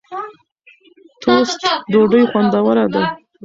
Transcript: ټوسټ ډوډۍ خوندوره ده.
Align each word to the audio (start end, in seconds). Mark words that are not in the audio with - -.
ټوسټ 1.21 1.61
ډوډۍ 1.91 2.23
خوندوره 2.31 2.85
ده. 2.93 3.01